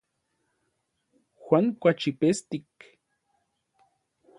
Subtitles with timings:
[1.43, 2.69] Juan kuaxipestik.